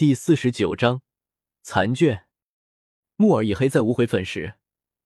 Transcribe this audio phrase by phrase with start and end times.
[0.00, 1.02] 第四十九章
[1.60, 2.26] 残卷。
[3.16, 4.54] 木耳已黑在无悔粉时，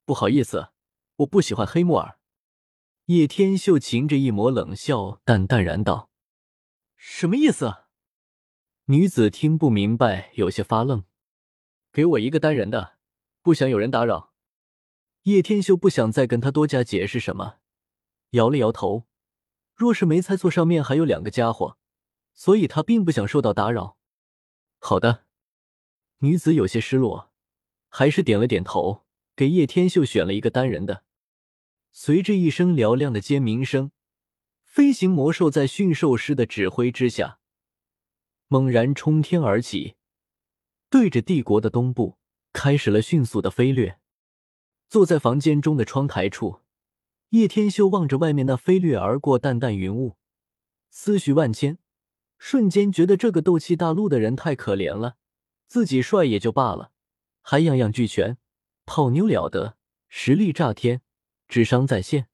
[0.04, 0.68] 不好意思，
[1.16, 2.16] 我不喜欢黑木耳。
[3.06, 6.10] 叶天秀噙着一抹冷笑，淡淡然道
[6.94, 7.86] ：“什么意思？”
[8.86, 11.02] 女子听不明白，有些发愣。
[11.90, 12.96] 给我一个单人的，
[13.42, 14.32] 不想有人打扰。
[15.24, 17.56] 叶天秀不想再跟他多加解释什么，
[18.30, 19.08] 摇了摇头。
[19.74, 21.78] 若是没猜错，上面还有两个家伙，
[22.32, 23.98] 所以他并不想受到打扰。
[24.86, 25.24] 好的，
[26.18, 27.32] 女子有些失落，
[27.88, 31.04] 还是点了点头，给叶天秀选了一个单人的。
[31.90, 33.92] 随着一声嘹亮的尖鸣声，
[34.62, 37.38] 飞行魔兽在驯兽师的指挥之下，
[38.48, 39.94] 猛然冲天而起，
[40.90, 42.18] 对着帝国的东部
[42.52, 43.98] 开始了迅速的飞掠。
[44.90, 46.60] 坐在房间中的窗台处。
[47.30, 50.18] 叶天修望着外面那飞掠而过淡淡云雾，
[50.90, 51.78] 思绪万千，
[52.46, 55.16] 瞬间觉得这个斗气大陆的人太可怜了。
[55.66, 56.92] 自己帅也就罢了，
[57.40, 58.36] 还样样俱全，
[58.84, 59.78] 泡妞了得，
[60.10, 61.00] 实力炸天，
[61.48, 62.28] 智商在线。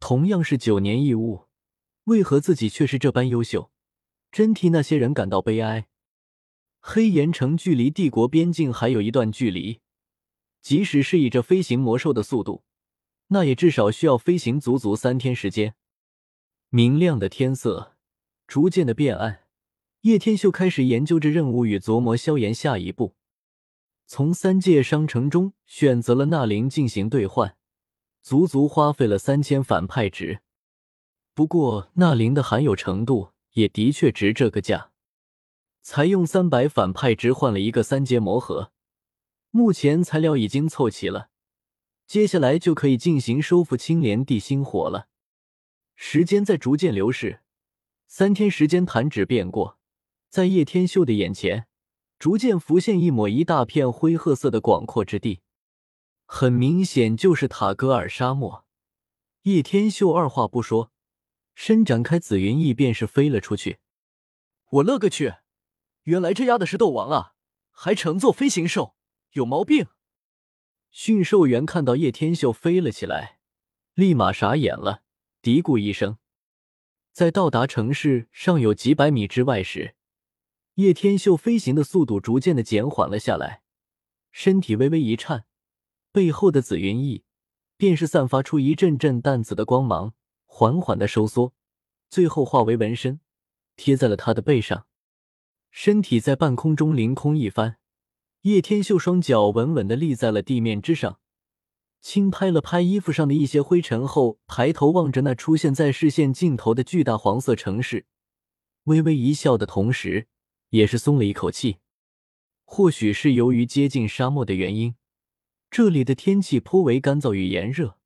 [0.00, 1.44] 同样是九年义务，
[2.04, 3.70] 为何自己却是这般优秀？
[4.32, 5.88] 真替那些人感到悲哀。
[6.80, 9.80] 黑岩城距离帝国边境还有一段距离，
[10.62, 12.64] 即使是以这飞行魔兽的速度。
[13.26, 15.74] 那也至少需要飞行足足三天时间。
[16.70, 17.97] 明亮的天色
[18.48, 19.44] 逐渐的变暗，
[20.00, 23.14] 叶天秀开始研究着任务与琢磨萧炎下一步。
[24.06, 27.58] 从三界商城中选择了纳灵进行兑换，
[28.22, 30.40] 足足花费了三千反派值。
[31.34, 34.92] 不过纳灵的含有程度也的确值这个价，
[35.82, 38.72] 才用三百反派值换了一个三阶魔核。
[39.50, 41.28] 目前材料已经凑齐了。
[42.06, 45.08] 接下来就可以进行收复青莲地心火了。
[45.94, 47.40] 时间在逐渐流逝，
[48.10, 49.78] 三天时间弹指便过，
[50.30, 51.68] 在叶天秀的眼前，
[52.18, 55.42] 逐渐浮现一抹一大片灰褐色的广阔之地，
[56.24, 58.64] 很明显就是塔格尔沙漠。
[59.42, 60.90] 叶天秀二话不说，
[61.54, 63.78] 伸展开紫云翼，便是飞了出去。
[64.70, 65.34] 我勒个去！
[66.04, 67.34] 原来这丫的是斗王啊，
[67.70, 68.96] 还乘坐飞行兽，
[69.32, 69.86] 有毛病！
[70.90, 73.38] 驯兽员看到叶天秀飞了起来，
[73.92, 75.02] 立马傻眼了，
[75.42, 76.16] 嘀咕一声。
[77.18, 79.96] 在到达城市尚有几百米之外时，
[80.74, 83.62] 叶天秀飞行的速度逐渐的减缓了下来，
[84.30, 85.44] 身体微微一颤，
[86.12, 87.24] 背后的紫云翼
[87.76, 90.14] 便是散发出一阵阵淡紫的光芒，
[90.46, 91.52] 缓缓的收缩，
[92.08, 93.18] 最后化为纹身，
[93.74, 94.86] 贴在了他的背上，
[95.72, 97.78] 身体在半空中凌空一翻。
[98.42, 101.18] 叶天秀双脚稳稳的立在了地面之上，
[102.00, 108.06] 轻拍了拍衣服上的一些灰尘后，抬头望着那出现在视线尽头的巨大黄色城市，
[108.84, 110.28] 微微一笑的同时，
[110.70, 111.78] 也是松了一口气。
[112.64, 114.94] 或许是由于接近沙漠的原因，
[115.70, 117.98] 这里的天气颇为干燥与炎热，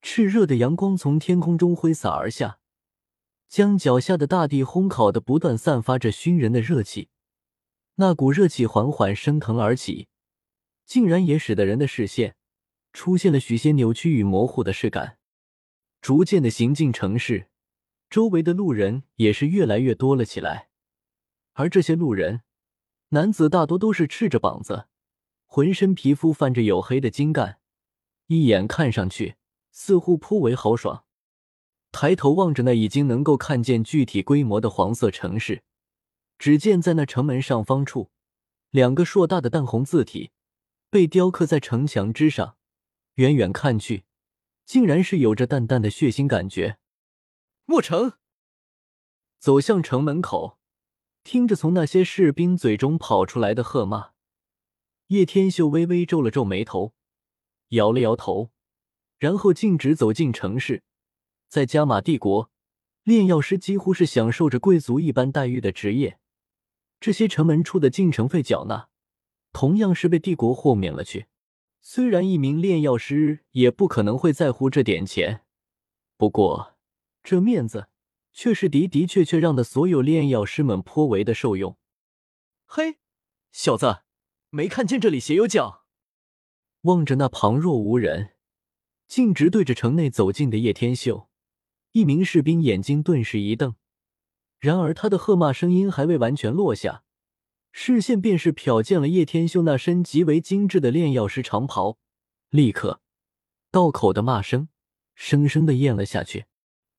[0.00, 2.58] 炽热的阳光从天空中挥洒而下，
[3.48, 7.08] 将脚下的大地烘烤的不断散发着熏人的热气。
[7.96, 10.08] 那股热气缓缓升腾而起，
[10.86, 12.36] 竟然也使得人的视线
[12.92, 15.18] 出现了许些扭曲与模糊的视感。
[16.00, 17.48] 逐渐的行进城市，
[18.08, 20.68] 周围的路人也是越来越多了起来。
[21.52, 22.42] 而这些路人，
[23.10, 24.86] 男子大多都是赤着膀子，
[25.44, 27.58] 浑身皮肤泛着黝黑的精干，
[28.28, 29.36] 一眼看上去
[29.70, 31.04] 似乎颇为豪爽。
[31.92, 35.62] 抬头望着那已经能够看见具体规模的黄色城市。
[36.38, 38.10] 只见在那城门上方处，
[38.70, 40.30] 两个硕大的淡红字体
[40.88, 42.56] 被雕刻在城墙之上，
[43.14, 44.04] 远远看去，
[44.64, 46.78] 竟然是有着淡淡的血腥感觉。
[47.64, 48.14] 莫城
[49.38, 50.58] 走向城门口，
[51.22, 54.10] 听着从那些士兵嘴中跑出来的喝骂，
[55.08, 56.94] 叶天秀微微皱了皱眉头，
[57.68, 58.50] 摇了摇头，
[59.18, 60.82] 然后径直走进城市。
[61.48, 62.50] 在加玛帝国，
[63.02, 66.18] 炼药师几乎是享受着贵族一般待遇的职业。
[67.00, 68.90] 这些城门处的进城费缴纳，
[69.52, 71.26] 同样是被帝国豁免了去。
[71.80, 75.44] 虽然一名炼药师也不可能会在乎这点钱，
[76.16, 76.76] 不过
[77.22, 77.88] 这面子
[78.32, 81.76] 却是的的确确让的所有炼药师们颇为的受用。
[82.66, 82.98] 嘿，
[83.50, 84.02] 小子，
[84.50, 85.80] 没看见这里写有奖？
[86.82, 88.34] 望着那旁若无人、
[89.06, 91.28] 径直对着城内走近的叶天秀，
[91.92, 93.74] 一名士兵眼睛顿时一瞪。
[94.58, 97.02] 然而，他的喝骂声音还未完全落下，
[97.72, 101.98] 视线便是瞟见了叶天秀那身极为精致的炼药师长袍，
[102.50, 103.00] 立刻，
[103.70, 104.68] 道口的骂声
[105.14, 106.46] 生生的咽了下去，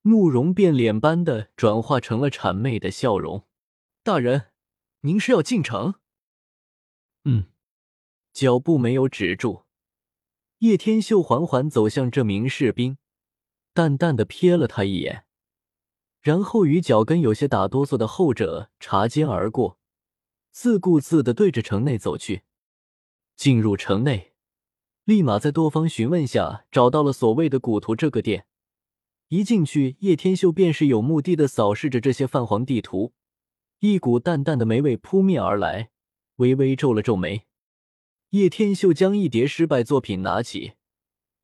[0.03, 3.45] 怒容变脸般的转化成了谄媚的笑容。
[4.03, 4.47] 大人，
[5.01, 5.95] 您是要进城？
[7.25, 7.47] 嗯，
[8.33, 9.65] 脚步没有止住。
[10.59, 12.97] 叶天秀缓缓走向这名士兵，
[13.73, 15.25] 淡淡的瞥了他一眼，
[16.21, 19.79] 然后与脚跟有些打哆嗦的后者擦肩而过，
[20.51, 22.43] 自顾自的对着城内走去。
[23.35, 24.33] 进入城内，
[25.05, 28.45] 立马在多方询问下找到了所谓的古图这个店。
[29.29, 33.13] 一进去，叶天秀便是有目的的扫视着这些泛黄地图，
[33.79, 35.89] 一股淡淡的霉味扑面而来，
[36.35, 37.47] 微微皱了皱眉。
[38.31, 40.73] 叶天秀将一叠失败作品拿起，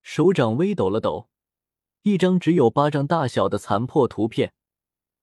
[0.03, 1.29] 手掌微抖了抖，
[2.03, 4.53] 一张只有巴掌大小的残破图片，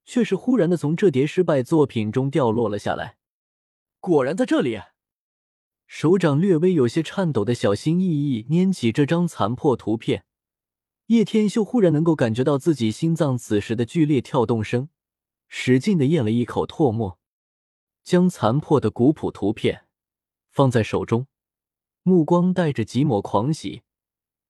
[0.05, 3.19] 却是忽然的从这叠失败作品中掉落了下来。
[4.05, 4.79] 果然在这里，
[5.87, 10.27] 手掌略微有些颤抖的小心翼翼捏起这张残破图片，
[11.07, 14.91] 叶天秀忽然能够感觉到自己心脏此时的剧烈跳动声，
[15.49, 17.19] 使劲的咽了一口唾沫，
[18.03, 19.87] 将残破的古朴图片
[20.51, 21.27] 放在手中。
[22.03, 23.85] 目光带着几抹狂喜，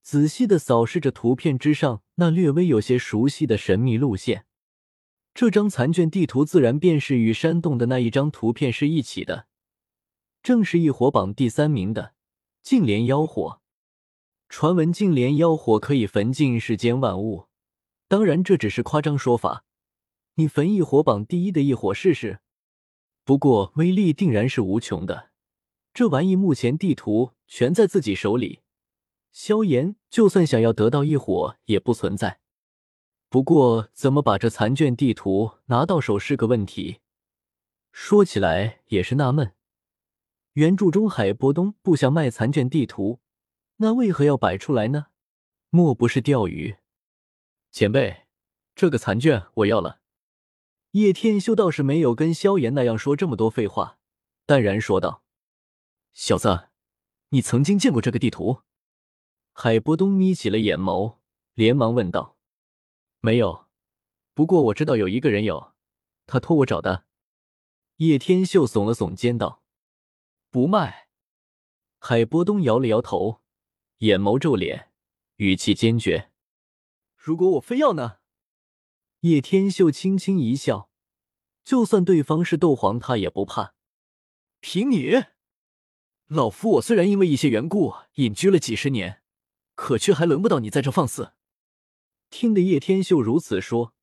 [0.02, 4.46] 仔细的扫视着图片之上那略微有些熟悉的神秘路线。
[5.34, 9.46] 这张残卷地图自然便是与山洞的那一张图片是一起的，
[10.42, 12.14] 正是异火榜第三名的
[12.62, 13.60] 净莲妖火。
[14.48, 17.48] 传闻净莲妖火可以焚尽世间万物，
[18.06, 19.64] 当然这只是夸张说法。
[20.36, 22.38] 你焚异火榜第一的异火试试，
[23.24, 25.30] 不过威力定然是无穷的。
[25.92, 27.32] 这玩意目前地图。
[27.46, 28.62] 全在自己手里，
[29.30, 32.40] 萧炎就算想要得到异火也不存在。
[33.34, 37.00] 不过，怎么把这残卷地图拿到手是个问题。
[37.90, 39.56] 说起来也是纳闷，
[40.52, 43.18] 原著中海波东不想卖残卷地图，
[43.78, 45.06] 那为何要摆出来呢？
[45.70, 46.76] 莫不是钓鱼？
[47.72, 48.26] 前辈，
[48.76, 49.98] 这个残卷我要了。
[50.92, 53.98] 叶天修倒是没有跟萧炎那样说这么多废话，
[54.46, 55.24] 淡然说道
[56.14, 56.68] ：“小子。”
[57.30, 58.60] 你曾经见过这个地图？
[59.52, 61.16] 海波东眯起了眼眸，
[61.54, 62.33] 连忙问道
[63.24, 63.68] ：“没有，
[64.34, 65.72] 不过我知道有一个人有，
[66.26, 67.06] 他托我找的。”
[67.96, 69.62] 叶天秀耸了耸肩道
[70.52, 71.08] ：“不卖。”
[71.98, 73.40] 海波东摇了摇头，
[74.00, 74.90] 眼眸皱脸，
[75.36, 76.32] 语气坚决
[77.16, 78.18] ：“如果我非要呢？”
[79.20, 80.90] 叶天秀轻轻一笑
[81.64, 83.74] ：“就算对方是斗皇，他也不怕。
[84.60, 85.24] 凭你。”
[86.28, 89.22] 老夫我虽然因为一些缘故隐居了几十年，
[89.74, 91.32] 可却还轮不到你在这放肆。
[92.36, 93.94] 听得叶天秀如此说，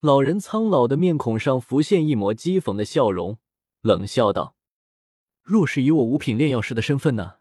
[0.00, 3.36] 老人苍老的面孔上浮现一抹讥讽的笑容，
[3.82, 4.56] 冷笑道
[5.44, 7.34] ：“若是以我五品炼药师的身份呢？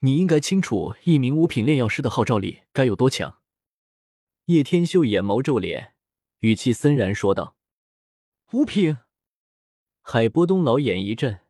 [0.00, 3.38] 你应该清楚一名五品炼药师的号召力该有多强。”
[4.44, 5.94] 叶天秀眼眸皱脸，
[6.40, 7.56] 语气森然说道
[8.52, 8.98] ：“五品。”
[10.04, 11.40] 海波东老眼一震。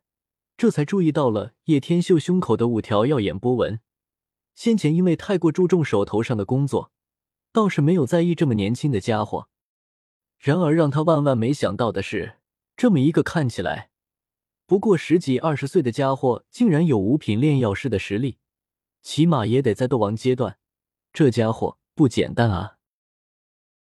[0.57, 3.81] 这才注意到了叶天秀胸口的五条耀眼波纹。
[4.55, 6.93] 先前因为太过注重手头上的工作，
[7.55, 9.49] 倒是没有在意这么年轻的家伙。
[10.39, 12.39] 然而让他万万没想到的是，
[12.77, 13.91] 这么一个看起来
[14.67, 18.39] 不过十几二十岁的家伙，竟然有五品炼药师的实力，
[19.03, 20.59] 起码也得在斗王阶段。
[21.13, 22.79] 这家伙不简单啊！